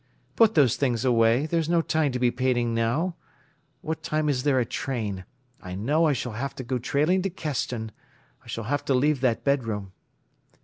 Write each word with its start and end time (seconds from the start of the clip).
Put 0.35 0.55
those 0.55 0.77
things 0.77 1.05
away, 1.05 1.45
there's 1.45 1.69
no 1.69 1.83
time 1.83 2.11
to 2.13 2.17
be 2.17 2.31
painting 2.31 2.73
now. 2.73 3.15
What 3.81 4.01
time 4.01 4.29
is 4.29 4.41
there 4.41 4.59
a 4.59 4.65
train? 4.65 5.25
I 5.61 5.75
know 5.75 6.05
I 6.05 6.13
s'll 6.13 6.31
have 6.33 6.55
to 6.55 6.63
go 6.63 6.79
trailing 6.79 7.21
to 7.21 7.29
Keston. 7.29 7.91
I 8.43 8.47
s'll 8.47 8.63
have 8.65 8.83
to 8.85 8.95
leave 8.95 9.21
that 9.21 9.43
bedroom." 9.43 9.91